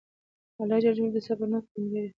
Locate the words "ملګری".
1.75-2.03